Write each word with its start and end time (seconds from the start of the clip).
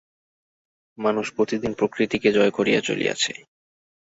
মানুষ 0.97 1.25
প্রতিদিন 1.35 1.71
প্রকৃতিকে 1.73 2.29
জয় 2.31 2.51
করিয়া 2.51 2.79
চলিয়াছে। 2.81 3.33